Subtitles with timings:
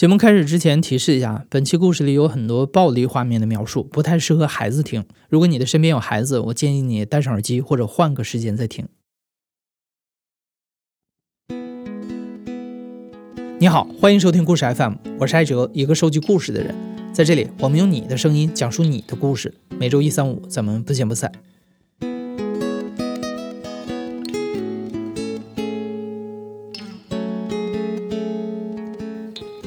[0.00, 5.04] 节目开始之前提示一下，本期故事里有很多暴力画面的描述，不太适合孩子听。
[5.28, 8.88] 如果你的身边有孩子，我建议你戴上耳机或者换个时间再听。
[13.58, 16.74] 你好，欢迎收听故事 FM，我是艾哲，一个收集故事的人。
[17.12, 19.52] 在这里，我们用你的声音讲述你的故事。
[19.78, 21.30] 每周一、三、五，咱们不见不散。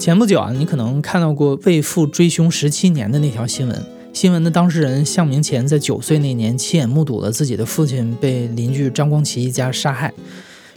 [0.03, 3.85] 前不久啊，你可能看到过为父追凶十七年的那条新闻。
[4.11, 10.13] 新闻的当事人向明前在九岁那年亲眼目睹了自己的父亲被邻居张光奇一家杀害。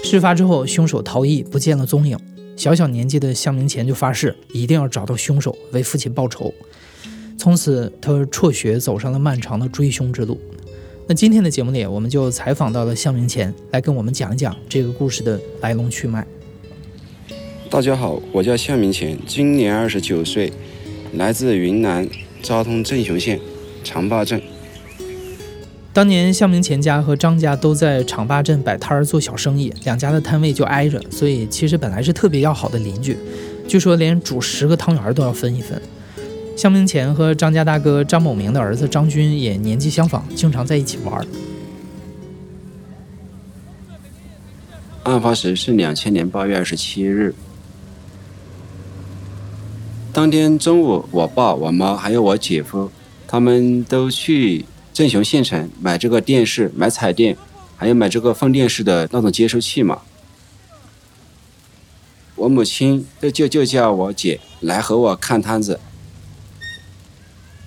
[0.04, 2.16] 事发之后，凶手逃逸不见了踪影。
[2.54, 6.54] 小小年纪的向明前就发誓一定要找到凶手，为父亲报仇。
[7.36, 10.38] 从此，他辍学，走上了漫长的追凶之路。
[11.08, 16.24] 那今天的节目里，我们就采访到了向明前，来跟我们讲一讲这个故事的来龙去脉。
[17.68, 20.52] 大家好，我叫向明前，今年二十九岁，
[21.14, 22.08] 来自云南
[22.40, 23.40] 昭通镇雄县
[23.82, 24.40] 长坝镇。
[25.92, 33.18] 当年向明前家和张家都在长坝镇摆摊儿做小生意，两家的摊位就挨着，所以其实本来是特别要好的邻居。
[33.66, 35.80] 据说连煮十个汤圆都要分一分。
[36.56, 41.26] 向明前和张家大哥张某明的儿子张军也年纪相仿，经常在一起玩。
[45.02, 47.34] 案发时是两千年八月二十七日。
[50.16, 52.90] 当天中午，我爸、我妈还有我姐夫，
[53.28, 57.36] 他们都去镇雄县城买这个电视、买彩电，
[57.76, 60.00] 还有买这个放电视的那种接收器嘛。
[62.34, 65.78] 我母亲就就就叫我姐来和我看摊子。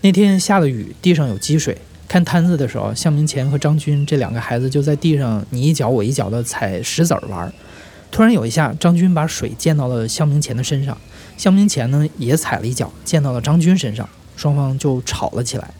[0.01, 1.77] 那天下了雨，地上有积水。
[2.07, 7.53] 看摊子的时候，向明前和张军这两个孩子就在地上你一脚我一脚的踩石子儿玩。
[8.09, 10.97] 突然有一下，张军把水溅到了向明前的身上。
[11.39, 15.71] 向明前呢也踩了一脚，溅到了张军身上，双方就吵了起来。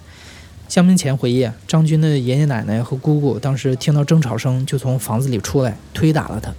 [0.70, 6.54] 向明前回忆，张军的爷爷奶奶和姑姑当时听到争吵声，就从房子里出来，推打了他。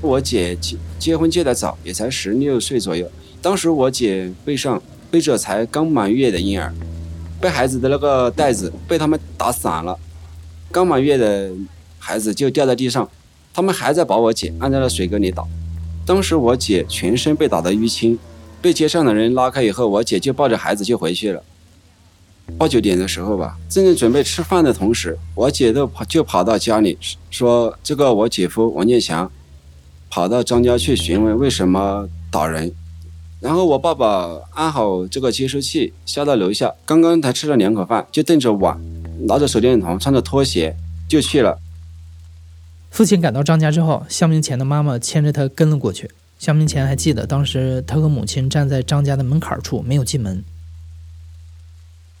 [0.00, 3.10] 我姐结结婚结得早，也才十六岁左右。
[3.42, 6.72] 当时我姐背上背着才刚满月的婴儿，
[7.40, 9.98] 背孩子的那个袋子被他们打散了，
[10.70, 11.50] 刚满月的
[11.98, 13.10] 孩子就掉在地上。
[13.52, 15.44] 他们还在把我姐按在了水沟里打，
[16.06, 18.18] 当时我姐全身被打得淤青，
[18.62, 21.42] 被街上的人拉开以后，我姐就抱着孩子就回去了。
[22.58, 26.98] 八九点的时候吧，正在准备吃饭的同时，我姐都跑就跑到家里
[27.30, 29.30] 说：“这个我姐夫王建强
[30.10, 32.72] 跑到张家去询问为什么打人。”
[33.40, 38.78] 然后我爸爸安好这个接收器下到楼下，刚刚才吃了两口饭，就瞪着碗，
[39.26, 40.76] 拿着手电筒，穿着拖鞋
[41.08, 41.56] 就去了。
[42.90, 46.10] 父亲赶到张家之后，向明前的妈妈牵着他跟了过去。
[46.38, 50.42] 向明前还记得，当时他和母亲站在张家的门槛处，没有进门。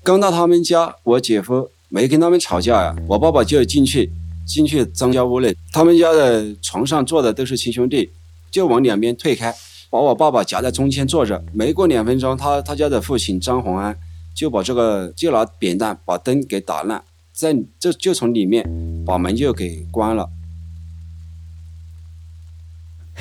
[0.02, 4.10] 刚到他们家，我姐夫没跟他们吵架呀，我爸爸就进去，
[4.46, 8.10] 进去张家屋内，他们家的床上坐的都是亲兄弟，
[8.50, 9.54] 就往两边退开，
[9.90, 11.42] 把我爸爸夹在中间坐着。
[11.52, 13.96] 没过两分钟，他他家的父亲张洪安
[14.34, 17.02] 就把这个就拿扁担把灯给打烂，
[17.32, 18.64] 在就就从里面
[19.06, 20.28] 把门就给关了。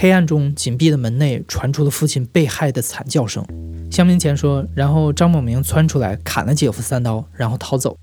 [0.01, 3.45] 黑暗中，紧闭的门内传出了父亲被害的惨叫声。
[3.91, 7.97] 向明前说：“然后张某明窜出来砍了姐夫三刀，然后逃走。”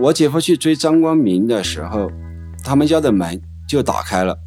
[0.00, 2.10] 我姐夫去追张光明的时候，
[2.64, 3.38] 他们家的门
[3.68, 4.38] 就打开了。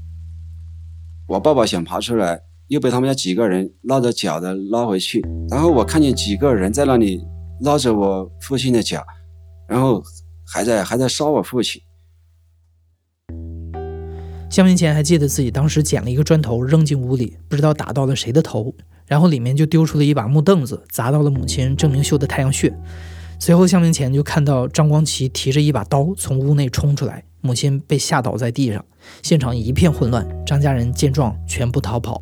[1.27, 5.23] 我爸爸想爬出来，又被他们家几个人拉着脚的拉回去。
[5.51, 7.23] 然后我看见几个人在那里
[7.59, 9.05] 拉着我父亲的脚，
[9.67, 10.01] 然后
[10.43, 11.79] 还在还在杀我父亲。
[14.51, 18.75] 向明前还记得自己当时捡了一个砖头扔进屋里，不知道打到了谁的头，
[19.07, 22.71] 然后里面就丢出了一把木凳子，砸到了母亲郑明秀的太阳穴。
[23.39, 28.85] 随后，向明前就看到张光奇提着一把刀从屋内冲出来，母亲被吓倒在地上，
[29.23, 30.27] 现场一片混乱。
[30.45, 32.21] 张家人见状全部逃跑，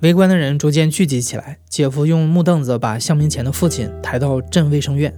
[0.00, 1.58] 围观的人逐渐聚集起来。
[1.68, 5.14] 姐夫用木凳子把向明前的父亲抬到镇卫生院，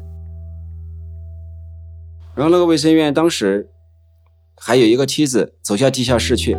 [2.35, 3.71] 然后那个卫生院当时。
[4.59, 6.57] 还有一个梯子走下地下室去，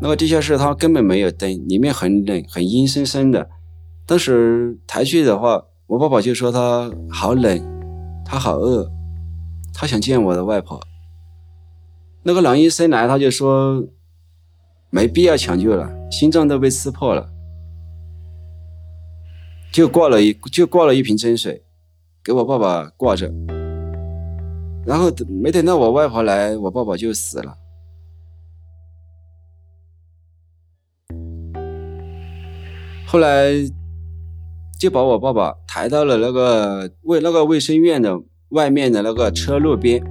[0.00, 3.50] 那个地下室它根本没有灯，里面很冷，很阴森森的。
[4.06, 7.60] 当时抬去的话，我爸爸就说他好冷，
[8.24, 8.90] 他好饿，
[9.72, 10.80] 他想见我的外婆。
[12.22, 13.84] 那个男医生来，他就说
[14.90, 17.28] 没必要抢救了，心脏都被刺破了，
[19.72, 21.64] 就挂了一就挂了一瓶针水，
[22.22, 23.32] 给我爸爸挂着。
[24.86, 27.56] 然后没等到我外婆来我爸爸就死了。
[33.06, 33.52] 后来
[34.78, 40.02] 就把我爸爸抬到了那个卫那个卫生院的外面的那个车路边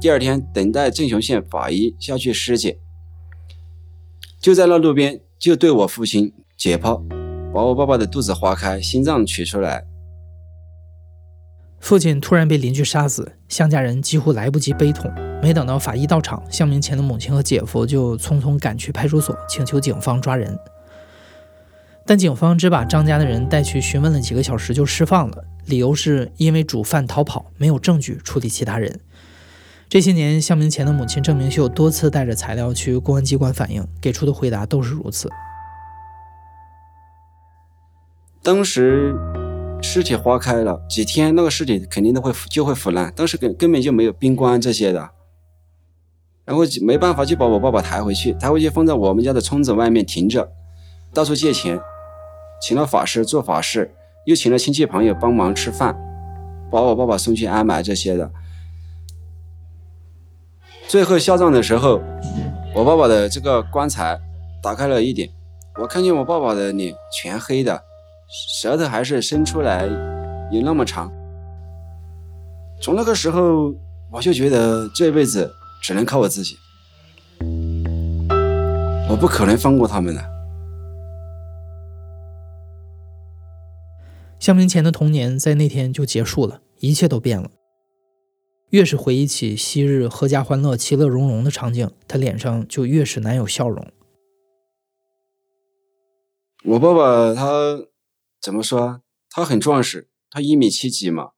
[0.00, 2.76] 第二天等待镇雄县法医下去尸检。
[4.40, 7.00] 就在那路边就对我父亲解剖
[7.52, 9.84] 把我爸爸的肚子划开心脏取出来
[11.80, 15.10] 父亲突然被邻居杀死，向家人几乎来不及悲痛。
[15.40, 20.58] 没等到法医到场，向明前的母亲和姐夫就匆匆赶去派出所，请求警方抓人。
[22.04, 29.00] 但警方只把张家的人带去询问了几个小时就释放了，理由是因为主犯逃跑，没有证据处理其他人。
[29.88, 35.30] 这些年，向明前的母亲郑明秀多次带着材料去公安机关反映，给出的回答都是如此。
[38.42, 39.14] 当时
[39.80, 45.10] 尸体化开了几天，那个尸体肯定都会就会腐烂，当时根根本就没有冰棺这些的。
[46.44, 50.50] 然后没办法，就把我爸爸抬回去，抬回去放在我们家的村子外面停着，
[51.12, 51.78] 到处借钱，
[52.60, 53.94] 请了法师做法事，
[54.24, 55.94] 又请了亲戚朋友帮忙吃饭，
[56.70, 58.30] 把我爸爸送去安埋这些的。
[60.86, 62.00] 最后下葬的时候，
[62.74, 64.18] 我爸爸的这个棺材
[64.62, 65.28] 打开了一点，
[65.78, 67.84] 我看见我爸爸的脸全黑的，
[68.52, 69.86] 舌头还是伸出来
[70.52, 71.10] 有那么长。
[72.80, 73.74] 从那个时候，
[74.10, 75.50] 我就觉得这辈子。
[75.80, 76.56] 只能靠我自己，
[79.08, 80.20] 我不可能放过他们的。
[84.40, 87.48] 向明前的童年在那天就结束了，一切都变了。
[88.70, 93.86] 越是回忆起昔日阖家欢乐、其乐融融的场景，他脸上就越是难有笑容。
[96.64, 97.84] 我爸爸他
[98.40, 99.02] 怎么说？
[99.30, 101.30] 他很壮实，他一米七几嘛。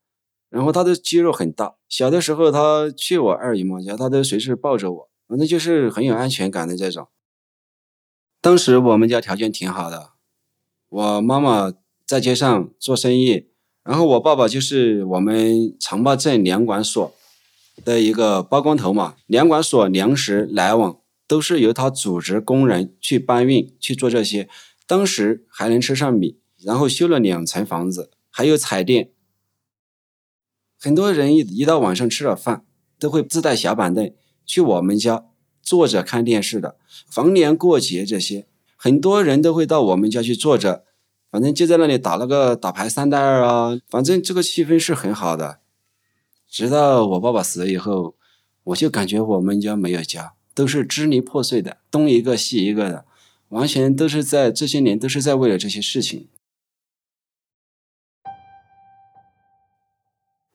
[0.49, 7.06] 然后他的肌肉很大，小的时候他去我二姨妈家，他都随时抱着我，反正就是很有安全感的这种。
[8.41, 10.11] 当时我们家条件挺好的，
[10.88, 11.73] 我妈妈
[12.05, 13.46] 在街上做生意，
[13.85, 17.14] 然后我爸爸就是我们长坝镇粮管所
[17.85, 24.49] 的一个包工头嘛，粮管所粮食来往都是由他组织工人去搬运去做这些，
[24.88, 29.11] 当时还能吃上米，然后修了两层房子，还有彩电。
[30.79, 32.65] 很多人一一到晚上吃了饭，
[32.99, 34.12] 都会自带小板凳
[34.47, 35.27] 去我们家
[35.62, 36.77] 坐着看电视的。
[37.09, 38.47] 逢年过节这些，
[38.77, 40.85] 很多人都会到我们家去坐着，
[41.31, 45.61] 反正就在那里打那个打牌三带二啊，反正这个气氛是很好的。
[46.49, 48.17] 直到我爸爸死了以后，
[48.65, 53.05] 我就感觉我们家没有家，都是支离破碎的，东一个西一个的，
[53.51, 56.29] 完全都是在这些年都是在为了这些事情。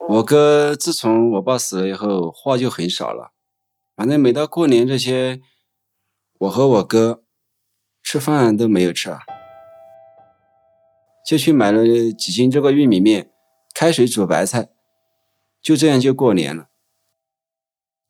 [0.08, 3.32] 我哥自从我爸死了以后，话就很少了。
[3.96, 5.42] 反正每到过年这些，
[6.38, 7.24] 我和我哥
[8.04, 9.22] 吃饭都没有吃啊，
[11.26, 13.32] 就去买了几斤这个玉米面，
[13.74, 14.70] 开水煮白菜，
[15.60, 16.68] 就这样就过年了。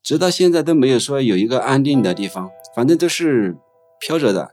[0.02, 3.56] 直到现在都没有说有一个安定的地方，反正都是
[3.98, 4.52] 飘着的，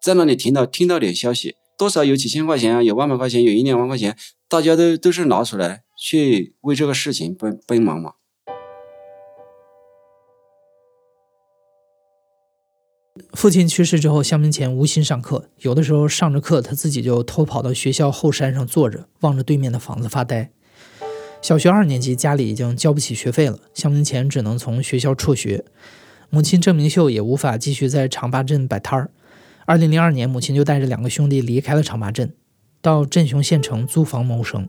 [0.00, 4.16] 在那里听到听到点消息，多少有几千块钱啊，有万把块钱，有一两万块钱，
[4.46, 5.84] 大家都都是拿出来。
[6.08, 8.12] 去为这个事情奔奔忙嘛。
[13.32, 20.52] 父亲去世之后，向明前无心上课，有的时候上着课，他自己就偷跑到学校后山上坐着，望着对面的房子发呆。
[21.42, 25.64] 小学二年级，家里已经交不起学费了，向明前只能从学校辍学。
[26.30, 29.10] 母亲郑明秀也无法继续在长坝镇摆摊儿。
[29.64, 32.32] 二零零二年，母亲就带着两个兄弟离开了长坝镇，
[32.80, 34.68] 到镇雄县城租房谋生。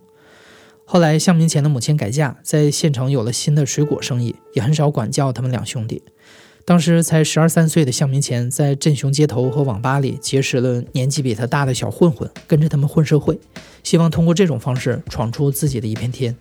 [0.89, 6.01] 后来，向明前的母亲改嫁，在县城有了新的水果生意，也很少管教他们两兄弟。
[6.63, 13.37] 当时才十二三岁的向明前，在镇雄街头和网吧里结识了年纪比他大的小混混，跟着他们混社会，
[13.83, 16.33] 希望通过这种方式闯出自己的一片天。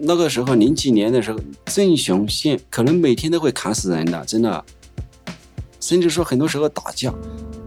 [0.00, 4.64] 那个时候，零几年的时候，镇雄县可能每天都会砍死人的，真的，
[5.78, 7.14] 甚至说很多时候打架，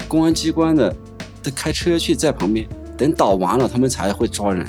[0.09, 0.93] 公安机关的。
[1.41, 2.67] 都开车去在旁边
[2.97, 4.65] 等打完了，他们才会抓人。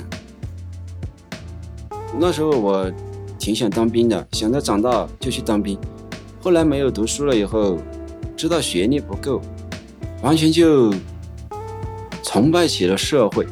[2.17, 2.91] 那时候我
[3.39, 5.77] 挺想当兵的，想着长大就去当兵。
[6.41, 7.77] 后来没有读书了以后，
[8.35, 9.41] 知道学历不够，
[10.21, 10.93] 完全就
[12.21, 13.47] 崇拜起了社会，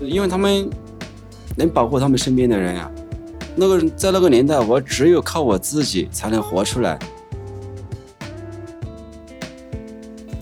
[0.00, 0.68] 因为他们
[1.56, 2.90] 能保护他们身边的人呀。
[3.54, 6.98] 那个在那个年代，我只有靠我自己才能活出来。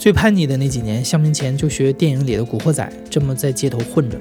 [0.00, 4.19] 最叛逆的那几年，向明前就学电影里的古惑仔，这么在街头混着。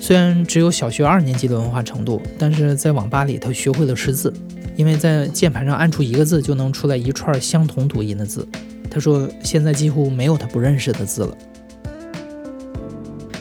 [0.00, 4.34] 虽然只有小学二年级的文化程度，但是在网吧里，他学会了识字。
[4.74, 8.44] 因为在键盘上按出一个字就能出来一串相同读音的字。
[8.90, 11.38] 他说现在几乎没有他不认识的字了。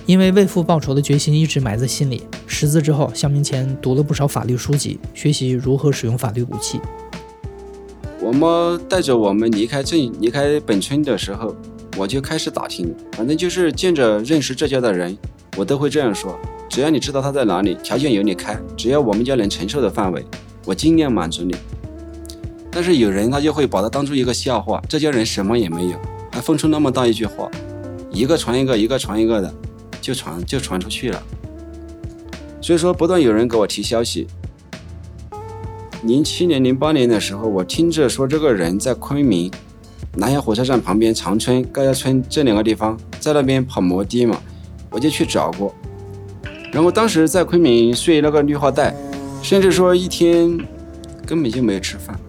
[0.05, 6.79] 因为为父报仇的决心一直埋在心里，识字之后，向明前读了不少法律书籍，学习如何使用法律武器。
[8.33, 11.55] 我妈带着我们离开镇、离开本村的时候，
[11.95, 15.15] 我就开始打听，反正就是见着认识这家的人，
[15.55, 16.35] 我都会这样说：
[16.67, 20.25] 只要你知道他在哪里，条件由你开，只要我们家能承受的范围，
[20.65, 21.55] 我尽量满足你。
[22.71, 25.99] 但是有人他就会把它当做一个笑话，这家人什么也没有，
[26.31, 27.51] 还放出那么大一句话，
[28.09, 29.53] 一个传一个，一个传一个的。
[30.01, 31.23] 就传就传出去了，
[32.59, 34.27] 所以说不断有人给我提消息。
[36.03, 39.49] 零七年、零八年的时候，我听着说这个人在昆明
[40.15, 44.37] 南阳火车站旁边长春、高家村这两个地方，在那边跑摩的嘛，
[44.89, 45.73] 我就去找过。
[46.71, 48.93] 然后当时在昆明睡那个绿化带，
[49.41, 50.57] 甚至说一天
[51.25, 52.19] 根本就没有吃饭。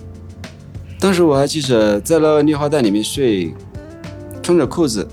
[1.00, 3.52] 当时我还记着在那个绿化带里面睡，
[4.40, 5.06] 穿着裤子，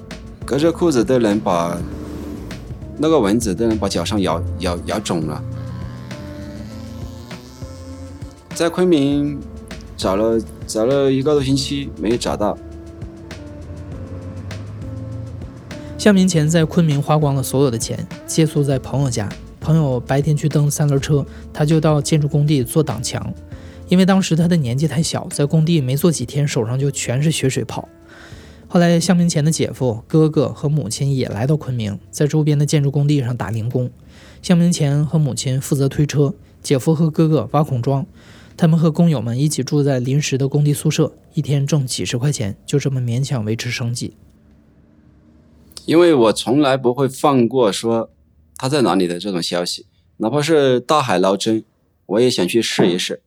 [0.46, 1.78] 隔着裤子都能把。
[3.04, 5.44] 那个蚊子都能把脚上咬咬咬肿了，
[8.62, 9.40] 在昆明
[9.98, 12.56] 找了找了一个多星期没有找到。
[15.98, 19.28] 向明前在昆明花光了所有的钱，借宿在朋友家。
[19.60, 23.34] 朋友白天去蹬三轮车，他就到建筑工地做挡墙。
[23.90, 27.90] 因为当时他的年纪太小，在工地没做几天，手上就全是血水泡。
[28.68, 33.90] 后来，向明前的姐夫、哥哥和母亲也来到昆明，在周边的建筑工地上打零工。
[34.44, 38.06] 向明前和母亲负责推车，姐夫和哥哥挖孔桩。
[38.58, 44.16] 他们和工友们一起住在临时的工地宿舍，一天挣几十块钱，就这么勉强维持生计。
[45.86, 48.12] 因为我从来不会放过说
[48.56, 51.64] 他在哪里的这种消息，哪怕是大海捞针，
[52.06, 53.24] 我也想去试一试。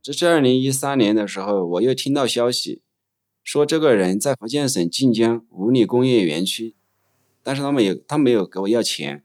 [0.00, 2.80] 这是二零一三年的时候，我又听到消息。
[3.44, 6.76] 说这个人在福建省晋江五里工业园区，
[7.42, 9.24] 但是他们有，他没有给我要钱，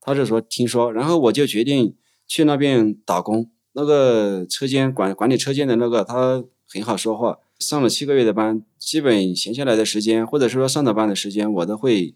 [0.00, 3.50] 他就说听说，然后我就决定去那边打工。
[3.72, 12.14] 那个车间管管理车间的那个他很好说话，上了七个月的班，基本闲下来的时间或者是说上的班的时间，我都会，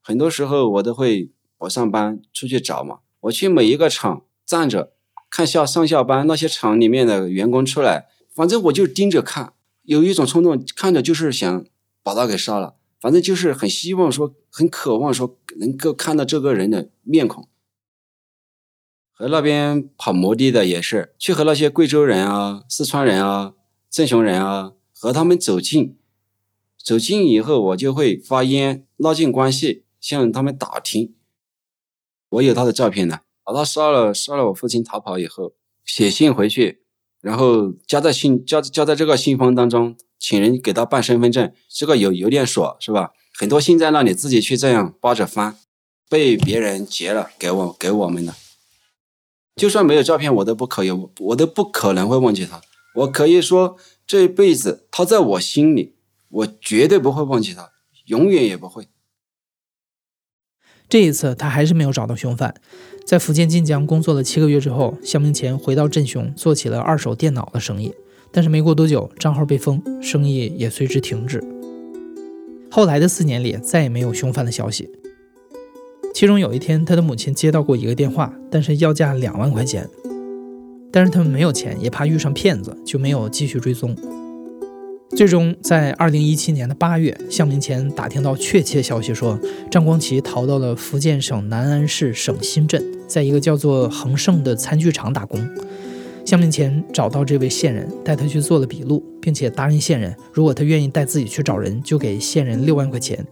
[0.00, 4.92] 很多时候我都会我上班出去找嘛，我去每一个厂站着
[5.30, 9.52] 看下上下班那些厂里面的员工出来，反正我就盯着看。
[9.82, 11.64] 有一种冲动，看着就是想
[12.02, 17.48] 把他给杀了，反正就是很希望说，很渴望说能够看到这个人的面孔。
[19.18, 23.54] 和那边跑摩的的也是，去和那些贵州人啊、四川人啊、
[23.90, 25.98] 镇雄人啊，和他们走近，
[26.80, 31.16] 走近以后，我就会发烟，拉近关系，向他们打听。
[32.28, 35.52] 我有他的照片的，把他杀了，杀了我父亲逃跑以后，
[35.84, 36.82] 写信回去。
[37.20, 43.10] 然后加在信加加在这个信封当中，请人给他办身份证，这个有有点锁是吧？
[43.36, 45.56] 很多信在那里，自己去这样扒着翻，
[46.08, 48.32] 被别人截了给我给我们的。
[49.58, 52.60] 就算没有照片，我都不可以，我都不可能会忘记他。
[52.94, 55.96] 我可以说这一辈子他在我心里，
[56.30, 57.72] 我绝对不会忘记他，
[58.06, 58.86] 永远也不会。
[60.88, 62.54] 这一次他还是没有找到凶犯。
[63.04, 67.92] 在福建晋江工作了七个月之后，肖明前回到镇雄，做起了二手电脑的生意。
[68.30, 71.42] 但是没过多久，账号被封，生意也随之停止。
[72.70, 74.90] 后来的四年里，再也没有凶犯的消息。
[76.14, 79.88] 其中有一天，他的母亲接到过一个电话，但是要价两万块钱。
[80.90, 83.94] 但是他们没有钱，也怕遇上骗子，就没有继续追踪。
[85.10, 89.38] 最终，在二零一七年的八月，向明前打听到确切消息，说
[89.70, 95.46] 张光奇逃到了福建省南安市省新镇，在一个叫做恒盛的餐具厂打工。
[96.24, 103.24] 向明前找到这位线人，带他去做了笔录，并且答应线人，如果他愿意带自己去找人，就给线人六万块钱。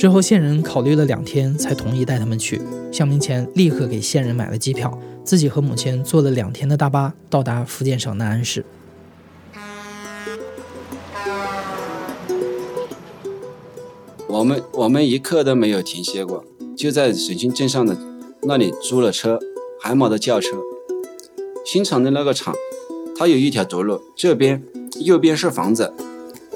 [0.00, 2.58] 之后，线人考虑了两天，才同意带他们去。
[2.90, 8.64] 向明前立刻给线人买了机票，自己和母亲坐了两天的大巴，到达福建省南安市。
[14.26, 17.94] 我们我们一刻都没有停歇过，就在水军镇上的
[18.44, 19.38] 那里租了车，
[19.82, 20.56] 海马的轿车。
[21.66, 22.54] 新厂的那个厂，
[23.14, 24.62] 它有一条独路，这边
[25.00, 25.92] 右边是房子，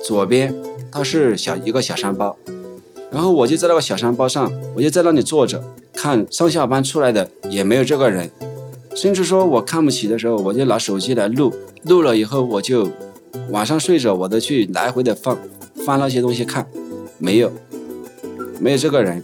[0.03, 0.55] 左边
[0.91, 2.39] 它是小一个小山包。
[3.15, 5.63] 然后我就在那个小山包上，我就在那里坐着
[5.95, 8.29] 看上下班出来的，也没有这个人。
[8.95, 11.55] 甚至说我看不起的时候，我就拿手机来录，
[11.85, 12.91] 录了以后我就
[13.51, 15.39] 晚上睡着我都去来回的放
[15.87, 16.67] 翻那些东西看，
[17.19, 17.53] 没有。
[18.61, 19.23] 没有这个人，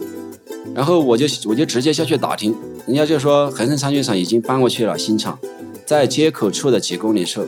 [0.75, 2.55] 然后我就我就直接下去打听，
[2.85, 5.39] 人家就说恒盛餐具厂已经搬过去了新厂，
[5.85, 7.45] 在街口处的几公里处。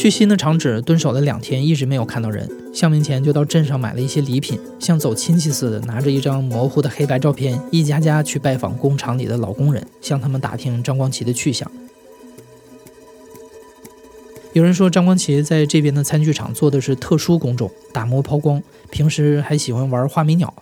[0.00, 2.48] 去新的厂址蹲守了两天，一直没有看到人。
[2.72, 11.70] 向明前就到镇上买了一些礼品，像走亲戚似的，拿着一张模糊的黑白照片，一家家去拜访工厂里的老工人，向他们打听张光奇的去向。
[14.54, 20.54] 有人说张光奇在这边的餐具厂做的是特殊工种，打磨抛光，平时还喜欢玩画眉鸟。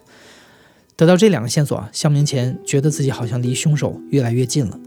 [0.97, 4.81] 得到这两个线索，向明前觉得自己好像离凶手越来越近了。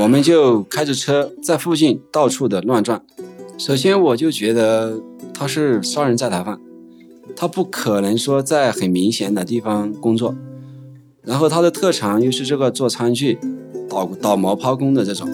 [0.00, 3.04] 我们就开着车在附近到处的乱转。
[3.58, 4.98] 首先，我就觉得
[5.34, 6.58] 他是杀人在逃犯，
[7.36, 10.34] 他不可能说在很明显的地方工作。
[11.22, 13.38] 然后他的特长又是这个做餐具、
[13.90, 15.28] 倒倒模抛工的这种，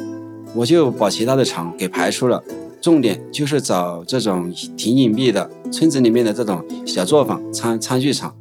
[0.56, 2.42] 我就把其他的厂给排除了，
[2.80, 8.34] 重点就是找这种挺隐蔽的村子里面的这种小作坊餐餐具厂。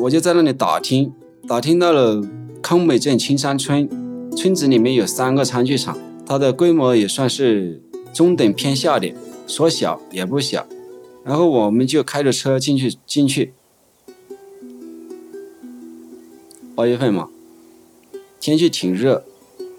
[0.00, 1.12] 我就在那里打听，
[1.46, 2.20] 打听到了。
[2.68, 3.88] 康美镇青山村
[4.36, 5.96] 村子里面有三个餐具厂，
[6.26, 7.80] 它的规模也算是
[8.12, 9.14] 中等偏下点，
[9.46, 10.66] 说小也不小。
[11.22, 13.52] 然后我们就开着车进去进去。
[16.74, 17.28] 八月份嘛，
[18.40, 19.22] 天气挺热，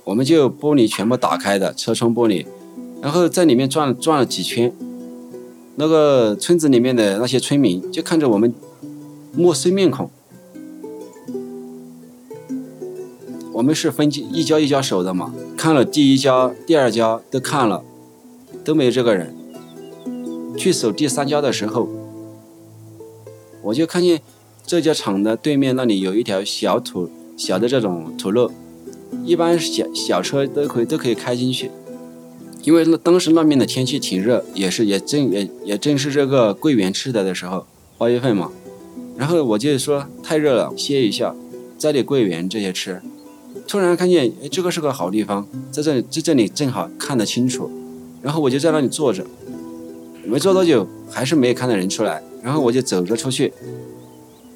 [0.05, 2.45] 我们就玻璃全部打开的车窗玻璃，
[3.01, 4.73] 然后在里面转转了几圈。
[5.75, 8.53] 那个村子里面的那些村民就看着我们
[9.35, 10.09] 陌生面孔。
[13.57, 17.83] 我们是分一家一家守的嘛，看了第一家、第二家都看了，
[18.63, 19.35] 都没有这个人。
[20.55, 21.89] 去守第三家的时候，
[23.63, 24.21] 我就看见
[24.63, 28.51] 这家厂的对面那里有一条小土小的这种土路，
[29.25, 31.71] 一般小小车都可以都可以开进去。
[32.61, 37.65] 因为那当时那边的天气挺热，也是也正也也正是这个桂圆吃的的时候，
[37.97, 38.51] 八月份嘛。
[39.17, 41.35] 然后我就说太热了，歇一下，
[41.79, 43.01] 摘点桂圆这些吃。
[43.67, 47.69] 突然看见，哎，这个是个好地方，在这里，在这里正好看得清楚。
[48.21, 49.25] 然后我就在那里坐着，
[50.25, 52.23] 没坐多久，还是没有看到人出来。
[52.41, 53.51] 然后我就走着出去，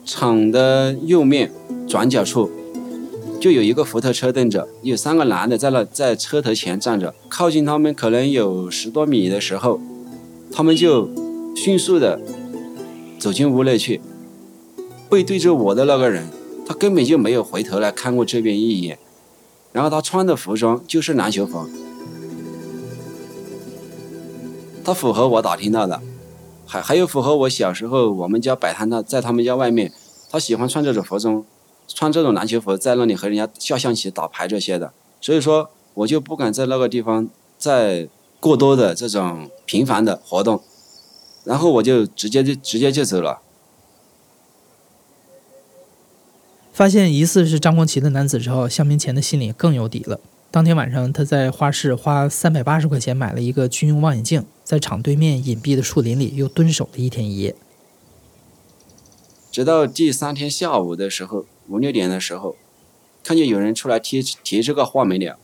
[0.06, 1.52] 厂的右面
[1.88, 2.50] 转角处
[3.40, 7.14] 就有一个福特车等着，有三个男的在那在车头前站着。
[7.28, 9.82] 靠近他们可能有十多米的时候，
[10.54, 11.10] 他们就
[11.56, 12.20] 迅速的
[13.20, 14.00] 走进屋内去，
[15.10, 16.24] 背对着我的那个人。
[16.72, 18.98] 他根本就没有回头来看过这边一眼，
[19.74, 21.68] 然后他穿的服装就是篮球服，
[24.82, 26.02] 他符合我打听到的，
[26.66, 29.92] 还还有符合我小时候我们家摆摊的，在他们家外面，
[30.30, 31.44] 他喜欢穿这种服装，
[31.90, 38.08] 穿这种篮球服在那里和人家下象棋、打牌这些的，所以说我就不敢在那个地方再
[38.40, 40.62] 过多的这种频繁的活动，
[41.44, 43.42] 然后我就直接就直接就走了。
[46.74, 50.20] 发现疑似是张光奇的男子之后，向明前的心里更有底了。
[50.50, 57.56] 当天晚上，他在花市花三百八十块钱买了一个军用望远镜，在厂对面隐蔽的树林里又蹲守了一天一夜。
[59.52, 62.56] 直到第三天下午的时候，五六点的时候，
[63.22, 65.38] 看见有人出来提提这个画眉鸟，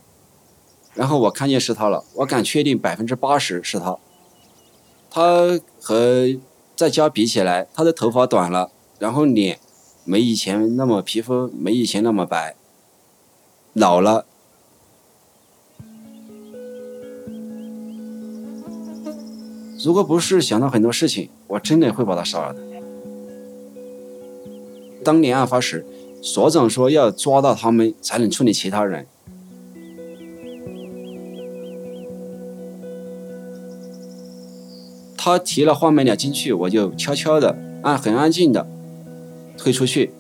[0.94, 3.98] 然后我看见是他了，我敢确定百分之八十是他。
[5.10, 6.28] 他和
[6.76, 9.60] 在家比起来，他的头发短了，然后脸。
[10.10, 12.56] 没以前那么皮肤没以前那么白，
[13.74, 14.26] 老了。
[19.84, 22.62] 如果不是想到很多事情，我真的会把他杀了的。
[25.04, 25.86] 当年案发时，
[26.22, 29.06] 所长说要抓到他们才能处理其他人。
[35.18, 38.66] 他提了画眉鸟进去，我就悄悄的、安很安静的。
[39.58, 40.12] 退出去。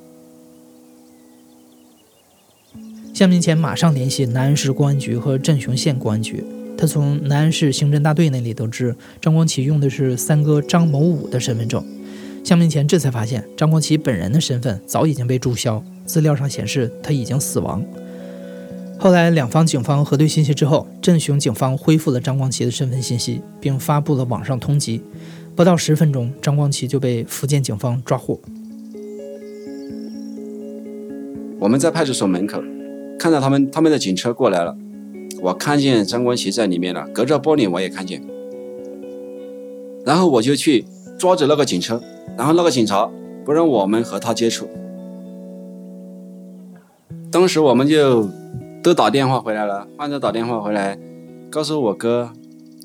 [3.13, 6.43] 向明前马上联系南安市公安局和镇雄县公安局。
[6.77, 11.83] 他从南安市刑侦大队那里得知，张光启用的是三哥张某武的身份证。
[12.43, 17.83] 向明前这才发现，张光启本人的身份早已经被注销，资料上显示他已经死亡。
[18.99, 25.01] 后来，两方警方核对信息之后，镇雄警方恢复了张光启的身份信息，并发布了网上通缉。
[25.55, 28.39] 不到十分钟，张光启就被福建警方抓获。
[31.59, 32.61] 我们在派出所门口
[33.17, 34.77] 看到他们他们的警车过来了，
[35.41, 38.21] 我看见张光奇在里面了，隔着玻璃我也看见。
[40.05, 40.85] 然后我就去
[41.17, 42.01] 抓着那个警车，
[42.37, 43.09] 然后那个警察
[43.43, 44.69] 不让我们和他接触。
[47.31, 48.29] 当时我们就
[48.81, 50.97] 都打电话回来了，患者打电话回来，
[51.49, 52.31] 告诉我哥、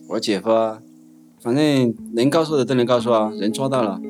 [0.09, 0.51] 我姐夫，
[1.41, 4.01] 反正能告诉的都能告诉啊，人抓到了。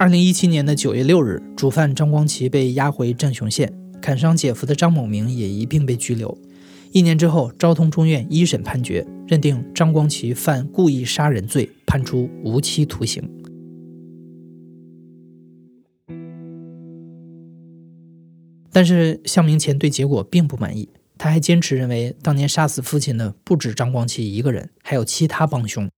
[0.00, 6.38] 二零一七年的九月六日，主犯张光奇被押回镇雄县，砍伤姐夫的张某明也一并被拘留。
[6.90, 13.22] 一年之后，昭通中院一审判决认定张光奇犯故意杀人罪，判处无期徒刑。
[18.72, 25.90] 但是向明前对结果并不满意，他还坚持认为当年杀死父亲的不止张光奇一个人，还有其他帮凶。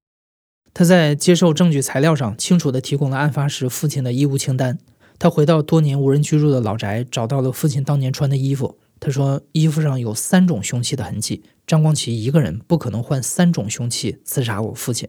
[0.75, 4.79] 他在接受证据材料上清楚地提供了案发时父亲的衣物清单。
[5.19, 8.79] 他回到多年无人居住的老宅，找到了父亲当年穿的衣服。
[8.99, 15.09] 他说：“衣服上有三种凶器的痕迹，张光奇一个人不可能换三种凶器刺杀我父亲。”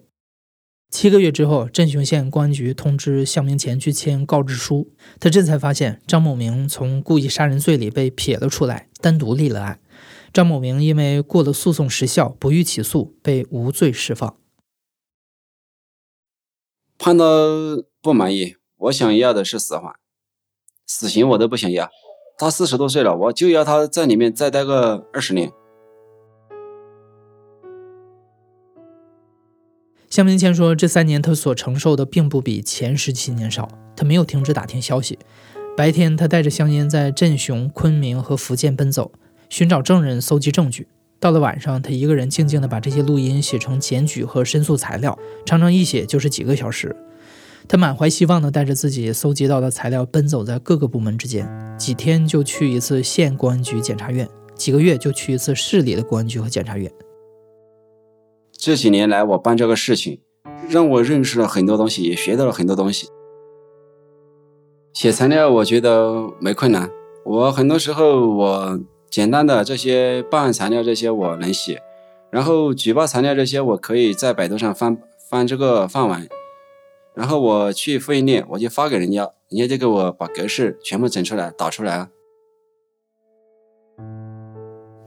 [0.92, 9.80] 七个月之后，镇雄县公安局通知向明前去签告知书，他这才发现张某明从故意杀人罪里被撇了出来，单独立了案。
[10.32, 14.36] 张某明因为过了诉讼时效，不予起诉，被无罪释放。
[17.04, 19.94] 判的不满意，我想要的是死缓，
[20.88, 21.90] 死刑我都不想要。
[22.38, 25.52] 他四十多岁了，我就要他在里面再待个二十年。
[30.10, 33.68] 向明谦说，这三年他所承受的并不比前十七年少。
[33.98, 35.20] 他没有停止打听消息，
[35.76, 39.12] 白天他带着香烟在镇雄、昆明和福建奔走，
[39.50, 40.88] 寻找证人、搜集证据。
[41.24, 46.94] 到了晚上，他一个人静静地把这些录音写成检举和申诉材料，常常一写就是几个小时。
[47.66, 56.92] 他满怀希望地带着自己搜集到的材料奔走在各个部门之间，几天就去一次县公安局检察院，几个月就去一次市里的公安局和检察院。
[58.52, 60.20] 这几年来，我办这个事情，
[60.68, 63.08] 让我认识了很多东西，也学到了很多东西。
[64.92, 66.92] 写材料我觉得没困难，
[67.24, 68.80] 我很多时候我
[69.14, 71.80] 简单的这些办案材料这些我能写，
[72.32, 74.98] 然后举报材料这些我可以在百度上翻
[75.30, 76.28] 翻这个范文。
[77.14, 82.10] 然后我去复印店，我就发给人家，人家就给我把格式全部整出来，导出来啊。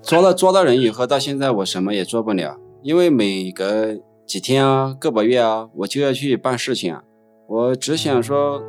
[0.05, 7.03] 抓到抓到人以后，到现在我什么也做不了，因为每隔几天啊、个把月啊，我就要去办事情啊。
[7.49, 8.63] 我只想说，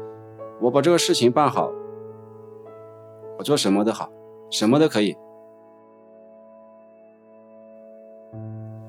[0.63, 1.69] 我把这个事情办好，
[3.37, 4.09] 我做什么都好，
[4.49, 5.15] 什么都可以。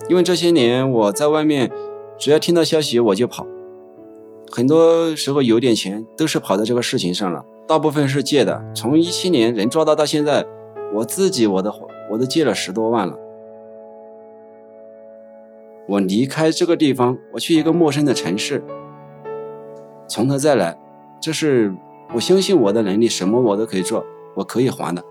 [0.08, 1.70] 因为这些年我在外面，
[2.16, 3.46] 只要听到消息我就跑。
[4.50, 8.64] 很多时候有点钱都是跑在这个事情上了，大部分是借的。
[8.74, 10.46] 从一七年人抓到到现在，
[10.94, 11.72] 我自己我的
[12.11, 13.18] 我都借了十多万了。
[15.87, 18.62] 我离开这个地方，我去一个陌生的城市，
[20.06, 20.78] 从头再来，
[21.20, 21.74] 这是
[22.14, 25.02] 我相信我的能力，什么我都可以做，我可以还的。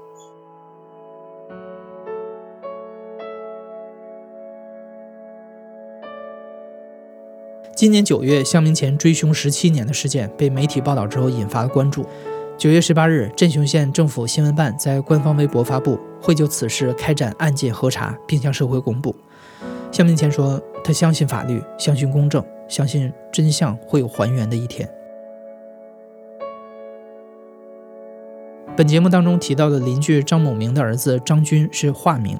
[7.77, 12.03] 今年九月，向明前追凶十七年的事件被媒体报道之后，引发了关注。
[12.57, 19.15] 九月十八日，镇雄县政府新闻办在官方微博发布，会就此事开展案件核查，并向社会公布。
[19.91, 24.89] 向明前说，他相信法律，相信公正，相信真相会有还原的一天。
[28.75, 32.39] 本节目当中提到的邻居张某明的儿子张军是化名。